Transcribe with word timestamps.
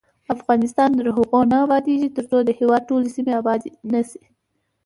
افغانستان 0.35 0.89
تر 0.97 1.07
هغو 1.17 1.39
نه 1.51 1.57
ابادیږي، 1.65 2.09
ترڅو 2.17 2.37
د 2.43 2.49
هیواد 2.59 2.81
ټولې 2.89 3.09
سیمې 3.15 3.33
آبادې 3.41 3.69
نه 3.91 4.01
شي. 4.09 4.21